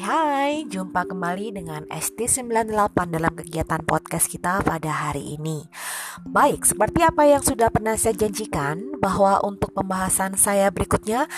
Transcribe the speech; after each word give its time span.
Hai 0.00 0.08
hai, 0.08 0.54
jumpa 0.64 1.04
kembali 1.04 1.60
dengan 1.60 1.84
ST98 1.92 2.96
dalam 3.12 3.36
kegiatan 3.36 3.84
podcast 3.84 4.32
kita 4.32 4.64
pada 4.64 4.88
hari 4.88 5.36
ini 5.36 5.60
Baik, 6.24 6.64
seperti 6.64 7.04
apa 7.04 7.28
yang 7.28 7.44
sudah 7.44 7.68
pernah 7.68 7.92
saya 8.00 8.16
janjikan 8.16 8.96
Bahwa 8.96 9.44
untuk 9.44 9.76
pembahasan 9.76 10.40
saya 10.40 10.72
berikutnya 10.72 11.28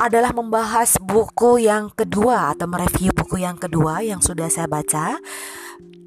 adalah 0.00 0.32
membahas 0.32 0.96
buku 0.96 1.68
yang 1.68 1.92
kedua 1.92 2.56
Atau 2.56 2.64
mereview 2.72 3.12
buku 3.12 3.44
yang 3.44 3.60
kedua 3.60 4.00
yang 4.00 4.24
sudah 4.24 4.48
saya 4.48 4.64
baca 4.64 5.20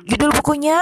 Judul 0.10 0.34
bukunya 0.34 0.82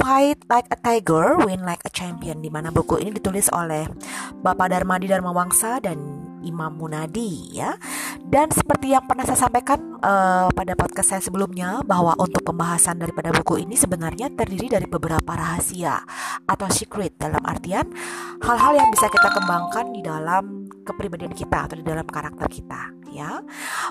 Fight 0.00 0.48
Like 0.48 0.72
a 0.72 0.80
Tiger, 0.80 1.44
Win 1.44 1.60
Like 1.68 1.84
a 1.84 1.92
Champion 1.92 2.40
di 2.40 2.48
mana 2.48 2.72
buku 2.72 3.04
ini 3.04 3.12
ditulis 3.12 3.52
oleh 3.52 3.84
Bapak 4.40 4.72
Darmadi 4.72 5.12
Dharma 5.12 5.28
Wangsa 5.28 5.76
dan 5.84 6.24
Imam 6.44 6.76
Munadi 6.76 7.56
ya. 7.56 7.74
Dan 8.24 8.50
seperti 8.50 8.96
yang 8.96 9.04
pernah 9.04 9.22
saya 9.28 9.46
sampaikan 9.46 10.00
uh, 10.00 10.48
pada 10.50 10.74
podcast 10.74 11.14
saya 11.14 11.22
sebelumnya 11.22 11.84
bahwa 11.86 12.16
untuk 12.18 12.42
pembahasan 12.42 12.98
daripada 12.98 13.30
buku 13.30 13.62
ini 13.62 13.78
sebenarnya 13.78 14.32
terdiri 14.32 14.72
dari 14.72 14.88
beberapa 14.88 15.36
rahasia 15.36 16.02
atau 16.48 16.66
secret 16.72 17.14
dalam 17.20 17.40
artian 17.44 17.86
hal-hal 18.42 18.74
yang 18.74 18.88
bisa 18.90 19.06
kita 19.12 19.28
kembangkan 19.28 19.92
di 19.94 20.00
dalam 20.02 20.66
kepribadian 20.82 21.32
kita 21.32 21.68
atau 21.68 21.76
di 21.78 21.84
dalam 21.86 22.04
karakter 22.04 22.48
kita 22.50 22.94
ya. 23.14 23.38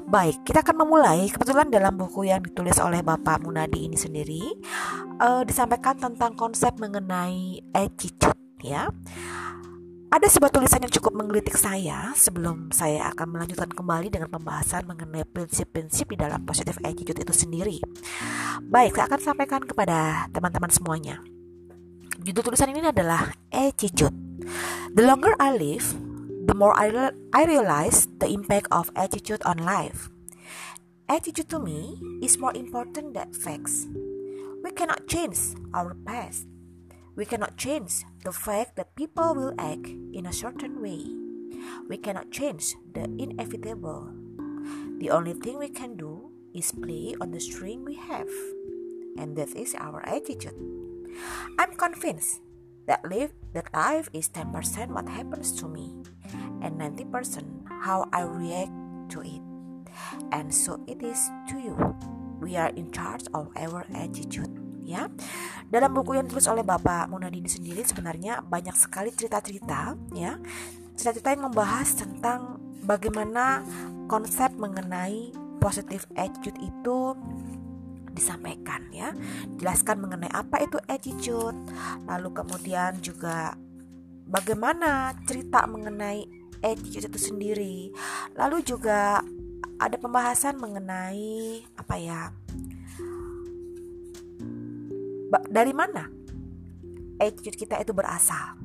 Baik, 0.03 0.43
kita 0.43 0.59
akan 0.61 0.83
memulai. 0.83 1.31
Kebetulan 1.31 1.71
dalam 1.71 1.95
buku 1.95 2.27
yang 2.27 2.43
ditulis 2.43 2.75
oleh 2.83 2.99
Bapak 2.99 3.39
Munadi 3.47 3.87
ini 3.87 3.95
sendiri 3.95 4.43
uh, 5.23 5.47
disampaikan 5.47 5.95
tentang 5.95 6.35
konsep 6.35 6.75
mengenai 6.75 7.63
attitude 7.71 8.35
ya. 8.59 8.91
Ada 10.13 10.29
sebuah 10.29 10.53
tulisan 10.53 10.77
yang 10.77 10.93
cukup 10.93 11.17
menggelitik 11.17 11.57
saya 11.57 12.13
sebelum 12.13 12.69
saya 12.69 13.09
akan 13.17 13.33
melanjutkan 13.33 13.73
kembali 13.73 14.13
dengan 14.13 14.29
pembahasan 14.29 14.85
mengenai 14.85 15.25
prinsip-prinsip 15.25 16.05
di 16.13 16.21
dalam 16.21 16.45
positive 16.45 16.77
attitude 16.85 17.17
itu 17.17 17.33
sendiri. 17.33 17.81
Baik, 18.61 18.93
saya 18.93 19.09
akan 19.09 19.21
sampaikan 19.25 19.65
kepada 19.65 20.29
teman-teman 20.29 20.69
semuanya. 20.69 21.17
Judul 22.21 22.45
tulisan 22.45 22.69
ini 22.69 22.85
adalah 22.85 23.33
attitude. 23.49 24.13
The 24.93 25.01
longer 25.01 25.33
I 25.41 25.57
live, 25.57 25.97
the 26.45 26.53
more 26.53 26.77
I, 26.77 26.93
re- 26.93 27.17
I 27.33 27.49
realize 27.49 28.05
the 28.21 28.29
impact 28.29 28.69
of 28.69 28.93
attitude 28.93 29.41
on 29.49 29.65
life. 29.65 30.13
Attitude 31.09 31.49
to 31.49 31.57
me 31.57 31.97
is 32.21 32.37
more 32.37 32.53
important 32.53 33.17
than 33.17 33.33
facts. 33.33 33.89
We 34.61 34.77
cannot 34.77 35.09
change 35.09 35.57
our 35.73 35.97
past. 36.05 36.52
We 37.15 37.25
cannot 37.25 37.57
change 37.57 38.05
the 38.23 38.31
fact 38.31 38.75
that 38.75 38.95
people 38.95 39.35
will 39.35 39.53
act 39.59 39.85
in 39.85 40.25
a 40.25 40.33
certain 40.33 40.81
way. 40.81 41.05
We 41.87 41.97
cannot 41.97 42.31
change 42.31 42.73
the 42.93 43.05
inevitable. 43.21 44.09
The 44.97 45.11
only 45.11 45.33
thing 45.33 45.59
we 45.59 45.69
can 45.69 45.95
do 45.95 46.31
is 46.55 46.71
play 46.71 47.13
on 47.21 47.29
the 47.29 47.39
string 47.39 47.85
we 47.85 47.95
have, 47.95 48.29
and 49.17 49.37
that 49.37 49.53
is 49.53 49.75
our 49.77 50.01
attitude. 50.09 50.57
I'm 51.59 51.77
convinced 51.77 52.41
that 52.87 53.05
life 53.05 53.31
that 53.53 53.69
life 53.73 54.09
is 54.13 54.29
10% 54.29 54.89
what 54.89 55.07
happens 55.07 55.53
to 55.61 55.67
me 55.69 55.93
and 56.65 56.81
90% 56.81 57.69
how 57.85 58.09
I 58.11 58.25
react 58.25 58.73
to 59.13 59.21
it. 59.21 59.41
And 60.31 60.49
so 60.49 60.81
it 60.87 61.03
is 61.03 61.29
to 61.49 61.61
you. 61.61 61.77
We 62.41 62.57
are 62.57 62.73
in 62.73 62.91
charge 62.91 63.29
of 63.33 63.53
our 63.55 63.85
attitude. 63.93 64.62
Ya, 64.83 65.07
dalam 65.71 65.95
buku 65.95 66.19
yang 66.19 66.27
ditulis 66.27 66.45
oleh 66.51 66.61
Bapak 66.61 67.07
Munadi 67.07 67.39
ini 67.39 67.47
sendiri 67.47 67.81
sebenarnya 67.87 68.43
banyak 68.43 68.75
sekali 68.75 69.15
cerita-cerita, 69.15 69.95
ya, 70.11 70.35
cerita-cerita 70.99 71.29
yang 71.33 71.47
membahas 71.47 71.89
tentang 71.95 72.59
bagaimana 72.83 73.63
konsep 74.11 74.51
mengenai 74.59 75.31
positive 75.63 76.03
attitude 76.19 76.59
itu 76.59 77.15
disampaikan 78.13 78.85
ya. 78.93 79.15
Jelaskan 79.57 80.03
mengenai 80.03 80.29
apa 80.29 80.61
itu 80.61 80.77
attitude 80.85 81.57
lalu 82.05 82.29
kemudian 82.35 82.99
juga 83.01 83.57
bagaimana 84.29 85.17
cerita 85.25 85.65
mengenai 85.65 86.27
attitude 86.61 87.09
itu 87.09 87.19
sendiri. 87.19 87.77
Lalu 88.37 88.61
juga 88.61 89.23
ada 89.81 89.97
pembahasan 89.97 90.61
mengenai 90.61 91.65
apa 91.75 91.95
ya 91.97 92.29
dari 95.47 95.73
mana? 95.73 96.09
Attitude 97.21 97.57
kita 97.57 97.77
itu 97.79 97.93
berasal 97.93 98.62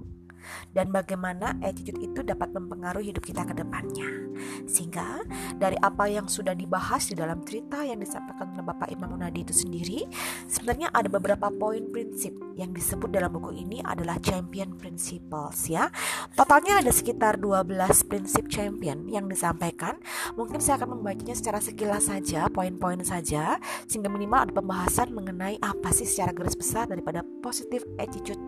dan 0.72 0.90
bagaimana 0.92 1.56
attitude 1.64 2.00
itu 2.00 2.20
dapat 2.22 2.52
mempengaruhi 2.52 3.12
hidup 3.14 3.24
kita 3.24 3.44
ke 3.44 3.54
depannya. 3.56 4.28
Sehingga 4.68 5.24
dari 5.58 5.74
apa 5.80 6.06
yang 6.06 6.30
sudah 6.30 6.54
dibahas 6.54 7.10
di 7.10 7.14
dalam 7.18 7.42
cerita 7.42 7.82
yang 7.82 7.98
disampaikan 7.98 8.54
oleh 8.54 8.64
Bapak 8.64 8.88
Imam 8.92 9.16
Munadi 9.16 9.42
itu 9.42 9.54
sendiri, 9.54 10.06
sebenarnya 10.46 10.92
ada 10.94 11.08
beberapa 11.10 11.50
poin 11.50 11.88
prinsip 11.90 12.36
yang 12.54 12.74
disebut 12.74 13.10
dalam 13.10 13.30
buku 13.32 13.54
ini 13.54 13.78
adalah 13.82 14.18
champion 14.22 14.74
principles 14.76 15.70
ya. 15.70 15.90
Totalnya 16.34 16.82
ada 16.82 16.90
sekitar 16.90 17.38
12 17.38 18.10
prinsip 18.10 18.50
champion 18.50 19.06
yang 19.06 19.26
disampaikan. 19.30 19.98
Mungkin 20.34 20.58
saya 20.58 20.82
akan 20.82 20.98
membacanya 20.98 21.34
secara 21.38 21.58
sekilas 21.62 22.10
saja, 22.10 22.46
poin-poin 22.50 23.00
saja 23.02 23.58
sehingga 23.86 24.10
minimal 24.10 24.48
ada 24.48 24.52
pembahasan 24.52 25.14
mengenai 25.14 25.56
apa 25.62 25.90
sih 25.94 26.04
secara 26.04 26.34
garis 26.34 26.58
besar 26.58 26.90
daripada 26.90 27.22
positive 27.40 27.86
attitude 27.96 28.40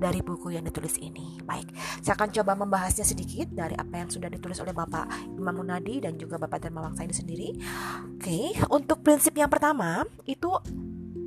dari 0.00 0.24
buku 0.24 0.56
yang 0.56 0.64
ditulis 0.66 0.96
ini. 0.98 1.38
Baik, 1.48 1.72
saya 2.04 2.12
akan 2.12 2.28
coba 2.28 2.52
membahasnya 2.60 3.08
sedikit 3.08 3.48
dari 3.48 3.72
apa 3.72 4.04
yang 4.04 4.12
sudah 4.12 4.28
ditulis 4.28 4.60
oleh 4.60 4.76
Bapak 4.76 5.32
Imam 5.32 5.56
Munadi 5.56 6.04
dan 6.04 6.20
juga 6.20 6.36
Bapak 6.36 6.60
Dharma 6.60 6.84
Wangsa 6.84 7.08
ini 7.08 7.16
sendiri. 7.16 7.48
Oke, 8.20 8.52
untuk 8.68 9.00
prinsip 9.00 9.32
yang 9.32 9.48
pertama 9.48 10.04
itu 10.28 10.52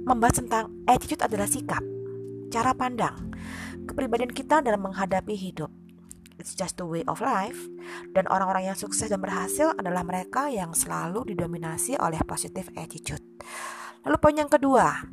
membahas 0.06 0.38
tentang 0.38 0.70
attitude 0.86 1.26
adalah 1.26 1.50
sikap, 1.50 1.82
cara 2.54 2.78
pandang, 2.78 3.34
kepribadian 3.90 4.30
kita 4.30 4.62
dalam 4.62 4.86
menghadapi 4.86 5.34
hidup. 5.34 5.74
It's 6.38 6.58
just 6.58 6.78
the 6.82 6.86
way 6.90 7.06
of 7.06 7.22
life. 7.22 7.58
Dan 8.18 8.26
orang-orang 8.26 8.74
yang 8.74 8.78
sukses 8.78 9.14
dan 9.14 9.22
berhasil 9.22 9.78
adalah 9.78 10.02
mereka 10.02 10.50
yang 10.50 10.74
selalu 10.74 11.22
didominasi 11.34 11.98
oleh 12.02 12.18
positive 12.26 12.66
attitude. 12.74 13.22
Lalu 14.02 14.18
poin 14.18 14.34
yang 14.34 14.50
kedua, 14.50 15.06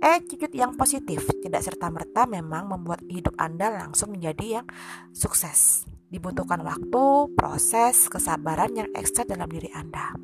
attitude 0.00 0.52
yang 0.52 0.76
positif 0.76 1.24
tidak 1.40 1.64
serta-merta 1.64 2.28
memang 2.28 2.68
membuat 2.68 3.02
hidup 3.06 3.36
Anda 3.40 3.72
langsung 3.72 4.16
menjadi 4.16 4.60
yang 4.60 4.66
sukses. 5.12 5.88
Dibutuhkan 6.06 6.62
waktu, 6.62 7.34
proses, 7.34 8.06
kesabaran 8.06 8.72
yang 8.78 8.88
ekstra 8.94 9.26
dalam 9.26 9.50
diri 9.50 9.68
Anda. 9.74 10.14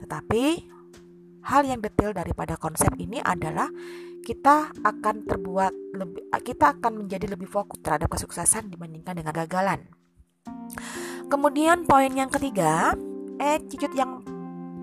Tetapi 0.00 0.44
hal 1.48 1.62
yang 1.64 1.80
detail 1.80 2.12
daripada 2.12 2.60
konsep 2.60 2.92
ini 3.00 3.18
adalah 3.20 3.68
kita 4.20 4.76
akan 4.84 5.24
terbuat 5.24 5.72
lebih 5.96 6.28
kita 6.44 6.76
akan 6.76 7.04
menjadi 7.04 7.32
lebih 7.32 7.48
fokus 7.48 7.80
terhadap 7.80 8.12
kesuksesan 8.12 8.68
dibandingkan 8.68 9.16
dengan 9.16 9.32
gagalan. 9.32 9.80
Kemudian 11.32 11.88
poin 11.88 12.12
yang 12.12 12.28
ketiga, 12.28 12.92
attitude 13.40 13.96
yang 13.96 14.20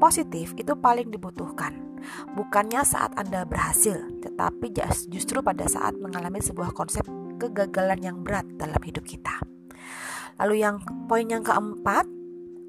positif 0.01 0.57
itu 0.57 0.73
paling 0.73 1.13
dibutuhkan 1.13 1.86
bukannya 2.33 2.81
saat 2.83 3.13
Anda 3.15 3.43
berhasil, 3.43 3.97
tetapi 4.23 4.73
justru 5.09 5.41
pada 5.41 5.65
saat 5.65 5.97
mengalami 5.97 6.41
sebuah 6.41 6.71
konsep 6.73 7.03
kegagalan 7.37 8.01
yang 8.01 8.17
berat 8.25 8.45
dalam 8.57 8.79
hidup 8.81 9.05
kita. 9.05 9.39
Lalu 10.37 10.61
yang 10.61 10.81
poin 11.09 11.25
yang 11.25 11.41
keempat, 11.41 12.05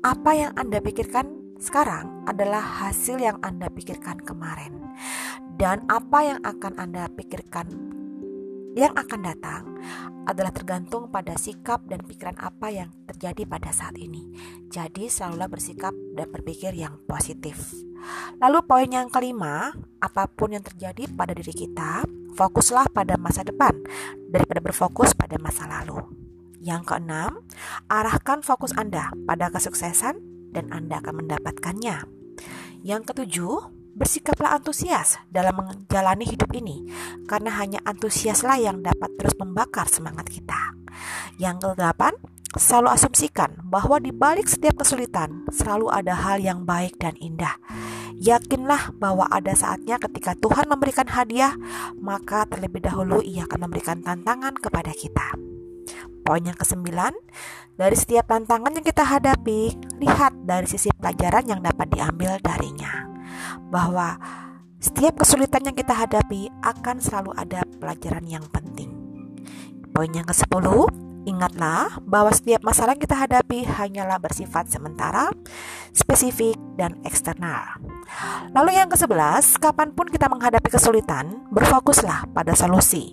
apa 0.05 0.31
yang 0.33 0.53
Anda 0.57 0.81
pikirkan 0.81 1.59
sekarang 1.59 2.25
adalah 2.25 2.63
hasil 2.63 3.19
yang 3.19 3.37
Anda 3.45 3.69
pikirkan 3.69 4.23
kemarin. 4.23 4.79
Dan 5.59 5.83
apa 5.91 6.23
yang 6.23 6.41
akan 6.47 6.79
Anda 6.79 7.11
pikirkan 7.11 7.67
yang 8.79 8.95
akan 8.95 9.21
datang 9.27 9.63
adalah 10.23 10.55
tergantung 10.55 11.11
pada 11.11 11.35
sikap 11.35 11.83
dan 11.91 12.05
pikiran 12.07 12.39
apa 12.39 12.71
yang 12.71 12.95
terjadi 13.11 13.43
pada 13.43 13.75
saat 13.75 13.99
ini. 13.99 14.29
Jadi 14.71 15.11
selalulah 15.11 15.51
bersikap 15.51 15.97
dan 16.15 16.31
berpikir 16.31 16.77
yang 16.79 17.01
positif. 17.11 17.88
Lalu 18.39 18.59
poin 18.65 18.89
yang 18.89 19.09
kelima, 19.11 19.75
apa 19.99 20.31
pun 20.31 20.55
yang 20.55 20.63
terjadi 20.63 21.11
pada 21.13 21.35
diri 21.35 21.51
kita, 21.51 22.07
fokuslah 22.39 22.91
pada 22.95 23.19
masa 23.19 23.43
depan 23.43 23.75
daripada 24.31 24.63
berfokus 24.63 25.15
pada 25.15 25.35
masa 25.43 25.67
lalu. 25.67 25.99
Yang 26.59 26.95
keenam, 26.95 27.43
arahkan 27.87 28.43
fokus 28.43 28.75
Anda 28.75 29.11
pada 29.27 29.51
kesuksesan 29.51 30.19
dan 30.55 30.71
Anda 30.71 31.03
akan 31.03 31.25
mendapatkannya. 31.27 31.97
Yang 32.87 33.03
ketujuh, 33.11 33.79
bersikaplah 33.99 34.55
antusias 34.55 35.19
dalam 35.27 35.59
menjalani 35.59 36.23
hidup 36.23 36.55
ini, 36.55 36.87
karena 37.27 37.51
hanya 37.59 37.83
antusiaslah 37.83 38.63
yang 38.63 38.83
dapat 38.87 39.11
terus 39.19 39.35
membakar 39.35 39.91
semangat 39.91 40.31
kita. 40.31 40.79
Yang 41.39 41.75
kedelapan, 41.75 42.15
selalu 42.55 42.89
asumsikan 42.95 43.59
bahwa 43.67 43.99
di 44.03 44.15
balik 44.15 44.47
setiap 44.47 44.83
kesulitan 44.83 45.47
selalu 45.51 45.91
ada 45.91 46.15
hal 46.15 46.39
yang 46.43 46.63
baik 46.63 46.97
dan 46.99 47.19
indah. 47.19 47.59
Yakinlah 48.19 48.99
bahwa 48.99 49.31
ada 49.31 49.55
saatnya 49.55 49.95
ketika 50.03 50.35
Tuhan 50.35 50.67
memberikan 50.67 51.07
hadiah, 51.07 51.55
maka 52.03 52.51
terlebih 52.51 52.83
dahulu 52.83 53.23
Ia 53.23 53.47
akan 53.47 53.71
memberikan 53.71 54.03
tantangan 54.03 54.59
kepada 54.59 54.91
kita. 54.91 55.39
Poin 56.27 56.43
yang 56.43 56.59
kesembilan, 56.59 57.15
dari 57.79 57.95
setiap 57.95 58.27
tantangan 58.29 58.75
yang 58.75 58.85
kita 58.85 59.07
hadapi, 59.07 59.73
lihat 60.03 60.35
dari 60.45 60.67
sisi 60.67 60.91
pelajaran 60.99 61.47
yang 61.47 61.63
dapat 61.63 61.89
diambil 61.95 62.37
darinya. 62.43 63.07
bahwa 63.69 64.17
setiap 64.81 65.21
kesulitan 65.21 65.69
yang 65.69 65.77
kita 65.77 65.93
hadapi 65.93 66.49
akan 66.65 66.97
selalu 67.03 67.37
ada 67.37 67.63
pelajaran 67.79 68.25
yang 68.25 68.45
penting. 68.49 68.89
Poin 69.93 70.09
yang 70.15 70.25
ke-10, 70.25 70.65
ingatlah 71.29 72.01
bahwa 72.09 72.33
setiap 72.33 72.65
masalah 72.65 72.97
yang 72.97 73.05
kita 73.05 73.17
hadapi 73.21 73.69
hanyalah 73.69 74.17
bersifat 74.17 74.73
sementara, 74.73 75.29
spesifik, 75.93 76.57
dan 76.81 76.97
eksternal. 77.05 77.77
Lalu 78.57 78.81
yang 78.81 78.89
ke-11, 78.89 79.61
kapan 79.61 79.93
pun 79.93 80.09
kita 80.09 80.33
menghadapi 80.33 80.73
kesulitan, 80.73 81.45
berfokuslah 81.53 82.33
pada 82.33 82.57
solusi 82.57 83.13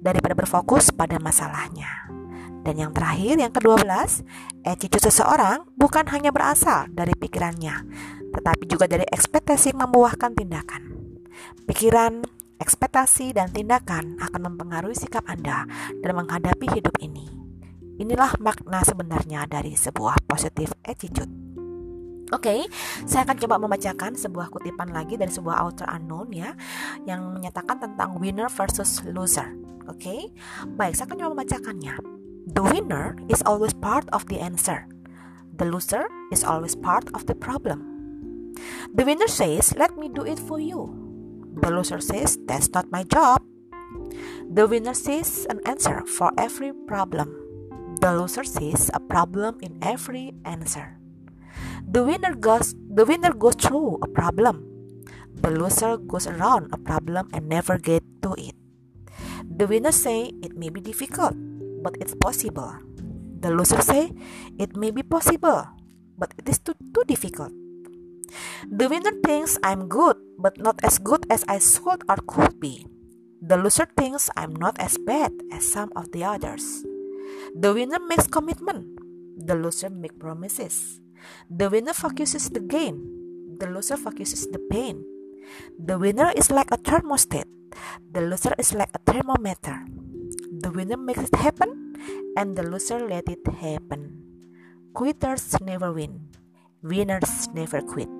daripada 0.00 0.32
berfokus 0.32 0.90
pada 0.90 1.20
masalahnya. 1.20 2.08
Dan 2.62 2.78
yang 2.78 2.92
terakhir, 2.94 3.42
yang 3.42 3.50
ke-12, 3.50 4.22
attitude 4.62 5.02
seseorang 5.02 5.66
bukan 5.74 6.06
hanya 6.14 6.30
berasal 6.30 6.86
dari 6.94 7.12
pikirannya, 7.18 7.74
tetapi 8.32 8.64
juga 8.70 8.86
dari 8.86 9.02
ekspektasi 9.10 9.74
membuahkan 9.74 10.38
tindakan. 10.38 10.82
Pikiran, 11.66 12.22
ekspektasi, 12.62 13.34
dan 13.34 13.50
tindakan 13.50 14.14
akan 14.22 14.40
mempengaruhi 14.46 14.94
sikap 14.94 15.26
Anda 15.26 15.66
dalam 15.98 16.22
menghadapi 16.22 16.70
hidup 16.70 16.94
ini. 17.02 17.41
Inilah 18.02 18.34
makna 18.42 18.82
sebenarnya 18.82 19.46
dari 19.46 19.78
sebuah 19.78 20.26
positive 20.26 20.74
attitude. 20.82 21.30
Oke, 22.34 22.50
okay, 22.50 22.60
saya 23.06 23.22
akan 23.22 23.38
coba 23.38 23.62
membacakan 23.62 24.18
sebuah 24.18 24.50
kutipan 24.50 24.90
lagi 24.90 25.14
dari 25.14 25.30
sebuah 25.30 25.62
author 25.62 25.86
unknown 25.86 26.34
ya 26.34 26.50
yang 27.06 27.30
menyatakan 27.30 27.78
tentang 27.78 28.18
winner 28.18 28.50
versus 28.50 29.06
loser. 29.06 29.54
Oke, 29.86 30.02
okay? 30.02 30.20
baik 30.74 30.98
saya 30.98 31.06
akan 31.06 31.18
coba 31.22 31.30
membacakannya. 31.38 31.94
The 32.50 32.62
winner 32.74 33.14
is 33.30 33.38
always 33.46 33.70
part 33.70 34.10
of 34.10 34.26
the 34.26 34.42
answer. 34.42 34.90
The 35.54 35.70
loser 35.70 36.10
is 36.34 36.42
always 36.42 36.74
part 36.74 37.06
of 37.14 37.30
the 37.30 37.38
problem. 37.38 37.86
The 38.90 39.06
winner 39.06 39.30
says, 39.30 39.78
"Let 39.78 39.94
me 39.94 40.10
do 40.10 40.26
it 40.26 40.42
for 40.42 40.58
you." 40.58 40.90
The 41.62 41.70
loser 41.70 42.02
says, 42.02 42.34
"That's 42.50 42.66
not 42.74 42.90
my 42.90 43.06
job." 43.06 43.46
The 44.50 44.66
winner 44.66 44.96
sees 44.96 45.46
an 45.46 45.62
answer 45.62 46.02
for 46.02 46.34
every 46.34 46.74
problem. 46.90 47.41
The 48.00 48.14
loser 48.14 48.44
sees 48.44 48.90
a 48.94 49.00
problem 49.00 49.58
in 49.60 49.78
every 49.82 50.34
answer. 50.44 50.98
The 51.86 52.02
winner 52.02 52.34
goes 52.34 52.74
the 52.78 53.04
winner 53.04 53.34
goes 53.34 53.54
through 53.58 54.00
a 54.02 54.08
problem. 54.08 54.64
The 55.34 55.50
loser 55.50 55.98
goes 55.98 56.26
around 56.26 56.70
a 56.72 56.78
problem 56.78 57.28
and 57.34 57.48
never 57.48 57.76
get 57.78 58.02
to 58.22 58.34
it. 58.38 58.54
The 59.42 59.66
winner 59.66 59.92
say 59.92 60.32
it 60.42 60.56
may 60.56 60.70
be 60.70 60.80
difficult, 60.80 61.34
but 61.82 61.98
it's 62.00 62.14
possible. 62.14 62.78
The 63.42 63.50
loser 63.50 63.82
say 63.82 64.14
it 64.58 64.76
may 64.76 64.90
be 64.90 65.02
possible, 65.02 65.66
but 66.16 66.32
it 66.38 66.48
is 66.48 66.58
too, 66.62 66.78
too 66.94 67.04
difficult. 67.06 67.52
The 68.70 68.88
winner 68.88 69.12
thinks 69.26 69.58
I'm 69.62 69.90
good, 69.90 70.16
but 70.38 70.56
not 70.56 70.78
as 70.82 70.98
good 70.98 71.26
as 71.28 71.44
I 71.48 71.58
should 71.58 72.06
or 72.08 72.16
could 72.24 72.60
be. 72.60 72.86
The 73.42 73.58
loser 73.58 73.90
thinks 73.98 74.30
I'm 74.36 74.54
not 74.54 74.78
as 74.78 74.96
bad 74.96 75.34
as 75.50 75.66
some 75.66 75.90
of 75.96 76.12
the 76.12 76.22
others. 76.22 76.86
The 77.54 77.74
winner 77.74 78.00
makes 78.00 78.26
commitment. 78.26 78.86
The 79.38 79.54
loser 79.54 79.90
make 79.90 80.18
promises. 80.18 81.02
The 81.50 81.70
winner 81.70 81.94
focuses 81.94 82.50
the 82.50 82.60
gain, 82.60 82.98
the 83.58 83.70
loser 83.70 83.96
focuses 83.96 84.50
the 84.50 84.58
pain. 84.70 85.06
The 85.78 85.98
winner 85.98 86.32
is 86.34 86.50
like 86.50 86.70
a 86.70 86.78
thermostat, 86.78 87.46
the 88.10 88.22
loser 88.22 88.54
is 88.58 88.74
like 88.74 88.90
a 88.94 89.02
thermometer. 89.06 89.86
The 90.62 90.70
winner 90.70 90.96
makes 90.98 91.22
it 91.30 91.34
happen, 91.34 91.94
and 92.36 92.56
the 92.56 92.62
loser 92.62 93.06
let 93.06 93.28
it 93.28 93.46
happen. 93.46 94.22
Quitters 94.94 95.58
never 95.62 95.92
win, 95.92 96.28
winners 96.82 97.48
never 97.54 97.80
quit. 97.82 98.10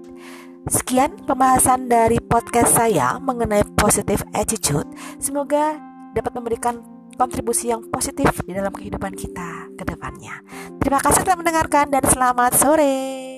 Sekian 0.71 1.27
pembahasan 1.27 1.91
dari 1.91 2.23
podcast 2.23 2.79
saya 2.79 3.19
mengenai 3.19 3.67
positive 3.75 4.23
attitude. 4.31 4.87
Semoga 5.19 5.75
dapat 6.15 6.33
memberikan 6.39 6.79
kontribusi 7.23 7.71
yang 7.71 7.87
positif 7.87 8.43
di 8.43 8.51
dalam 8.51 8.75
kehidupan 8.75 9.15
kita 9.15 9.71
ke 9.79 9.87
depannya. 9.87 10.43
Terima 10.83 10.99
kasih 10.99 11.23
telah 11.23 11.39
mendengarkan 11.39 11.87
dan 11.95 12.03
selamat 12.03 12.59
sore. 12.59 13.32